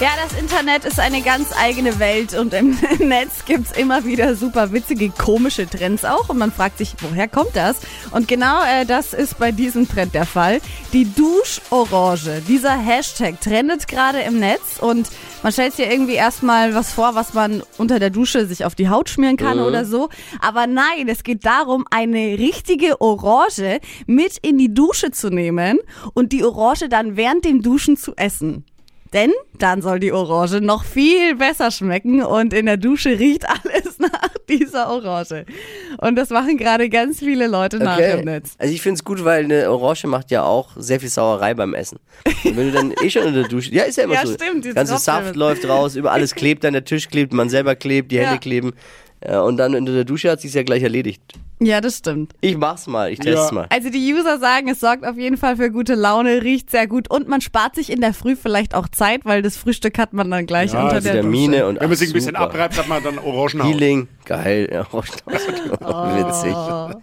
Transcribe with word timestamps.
Ja, 0.00 0.10
das 0.22 0.38
Internet 0.38 0.84
ist 0.84 1.00
eine 1.00 1.22
ganz 1.22 1.48
eigene 1.58 1.98
Welt 1.98 2.32
und 2.34 2.54
im 2.54 2.78
Netz 3.00 3.44
gibt's 3.44 3.72
immer 3.72 4.04
wieder 4.04 4.36
super 4.36 4.70
witzige, 4.72 5.10
komische 5.10 5.68
Trends 5.68 6.04
auch 6.04 6.28
und 6.28 6.38
man 6.38 6.52
fragt 6.52 6.78
sich, 6.78 6.94
woher 7.00 7.26
kommt 7.26 7.56
das? 7.56 7.78
Und 8.12 8.28
genau 8.28 8.62
äh, 8.62 8.86
das 8.86 9.12
ist 9.12 9.40
bei 9.40 9.50
diesem 9.50 9.88
Trend 9.88 10.14
der 10.14 10.24
Fall. 10.24 10.60
Die 10.92 11.12
Duschorange, 11.12 12.42
dieser 12.46 12.78
Hashtag 12.78 13.40
trendet 13.40 13.88
gerade 13.88 14.20
im 14.20 14.38
Netz 14.38 14.78
und 14.80 15.08
man 15.42 15.50
stellt 15.50 15.74
sich 15.74 15.84
ja 15.84 15.90
irgendwie 15.90 16.14
erstmal 16.14 16.76
was 16.76 16.92
vor, 16.92 17.16
was 17.16 17.34
man 17.34 17.64
unter 17.76 17.98
der 17.98 18.10
Dusche 18.10 18.46
sich 18.46 18.64
auf 18.64 18.76
die 18.76 18.88
Haut 18.88 19.08
schmieren 19.08 19.36
kann 19.36 19.58
oder 19.58 19.84
so. 19.84 20.10
Aber 20.38 20.68
nein, 20.68 21.08
es 21.08 21.24
geht 21.24 21.44
darum, 21.44 21.84
eine 21.90 22.38
richtige 22.38 23.00
Orange 23.00 23.80
mit 24.06 24.38
in 24.42 24.58
die 24.58 24.72
Dusche 24.72 25.10
zu 25.10 25.28
nehmen 25.30 25.80
und 26.14 26.30
die 26.30 26.44
Orange 26.44 26.88
dann 26.88 27.16
während 27.16 27.44
dem 27.44 27.62
Duschen 27.62 27.96
zu 27.96 28.14
essen. 28.14 28.64
Denn 29.12 29.32
dann 29.58 29.80
soll 29.80 30.00
die 30.00 30.12
Orange 30.12 30.60
noch 30.60 30.84
viel 30.84 31.34
besser 31.36 31.70
schmecken 31.70 32.22
und 32.22 32.52
in 32.52 32.66
der 32.66 32.76
Dusche 32.76 33.18
riecht 33.18 33.44
alles 33.48 33.98
nach 33.98 34.28
dieser 34.48 34.90
Orange. 34.90 35.46
Und 35.98 36.16
das 36.16 36.30
machen 36.30 36.58
gerade 36.58 36.88
ganz 36.90 37.18
viele 37.20 37.46
Leute 37.46 37.78
nach 37.78 37.98
im 37.98 38.24
Netz. 38.24 38.52
Also 38.58 38.72
ich 38.74 38.82
finde 38.82 38.98
es 38.98 39.04
gut, 39.04 39.24
weil 39.24 39.44
eine 39.44 39.70
Orange 39.70 40.06
macht 40.06 40.30
ja 40.30 40.44
auch 40.44 40.70
sehr 40.76 41.00
viel 41.00 41.08
Sauerei 41.08 41.54
beim 41.54 41.74
Essen. 41.74 41.98
Und 42.44 42.56
wenn 42.56 42.66
du 42.66 42.72
dann 42.72 42.94
eh 43.02 43.08
schon 43.10 43.22
in 43.24 43.34
der 43.34 43.48
Dusche, 43.48 43.72
ja 43.72 43.84
ist 43.84 43.96
ja 43.96 44.04
immer 44.04 44.14
Ja, 44.14 44.26
so. 44.26 44.34
stimmt, 44.34 44.64
jetzt 44.64 44.74
ganze 44.74 44.92
ja 44.92 44.98
Saft 44.98 45.36
läuft 45.36 45.66
raus, 45.68 45.96
über 45.96 46.12
alles 46.12 46.34
klebt, 46.34 46.64
dann 46.64 46.74
der 46.74 46.84
Tisch 46.84 47.08
klebt, 47.08 47.32
man 47.32 47.48
selber 47.48 47.74
klebt, 47.76 48.12
die 48.12 48.16
Ja. 48.16 48.24
Hände 48.24 48.38
kleben. 48.40 48.72
Ja, 49.26 49.40
und 49.40 49.56
dann 49.56 49.74
in 49.74 49.86
der 49.86 50.04
Dusche 50.04 50.30
hat 50.30 50.40
sich's 50.40 50.54
ja 50.54 50.62
gleich 50.62 50.82
erledigt. 50.82 51.22
Ja, 51.60 51.80
das 51.80 51.98
stimmt. 51.98 52.34
Ich 52.40 52.56
mach's 52.56 52.86
mal, 52.86 53.10
ich 53.10 53.18
test's 53.18 53.50
Ja. 53.50 53.54
mal. 53.54 53.66
Also 53.70 53.90
die 53.90 54.14
User 54.14 54.38
sagen, 54.38 54.68
es 54.68 54.78
sorgt 54.80 55.04
auf 55.04 55.16
jeden 55.18 55.36
Fall 55.36 55.56
für 55.56 55.70
gute 55.70 55.94
Laune, 55.94 56.42
riecht 56.42 56.70
sehr 56.70 56.86
gut 56.86 57.10
und 57.10 57.28
man 57.28 57.40
spart 57.40 57.74
sich 57.74 57.90
in 57.90 58.00
der 58.00 58.14
Früh 58.14 58.36
vielleicht 58.36 58.74
auch 58.74 58.88
Zeit, 58.88 59.24
weil 59.24 59.42
das 59.42 59.56
Frühstück 59.56 59.98
hat 59.98 60.12
man 60.12 60.30
dann 60.30 60.46
gleich 60.46 60.72
Ja, 60.72 60.82
unter 60.82 60.94
also 60.96 61.08
der 61.08 61.18
Vitamine 61.18 61.66
und 61.66 61.80
Wenn 61.80 61.88
man 61.88 61.98
sich 61.98 62.10
ein 62.10 62.12
bisschen 62.12 62.36
abreibt, 62.36 62.78
hat 62.78 62.86
man 62.88 63.02
dann 63.02 63.18
Orangenhaut. 63.18 63.68
Healing, 63.72 64.06
geil. 64.24 64.68
Ja, 64.72 64.86
Orangenhaut. 64.92 65.24
Witzig. 66.28 66.96